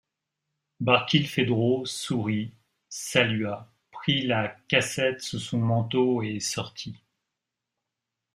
[0.79, 2.55] Barkilphedro sourit,
[2.89, 6.97] salua, prit la cassette sous son manteau, et sortit.